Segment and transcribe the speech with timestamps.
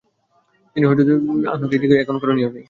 [0.75, 2.59] তিনি হযরত যুবাইর রাযিয়াল্লাহু আনহু-কে জিজ্ঞেস করেন, এখন করণীয় কী?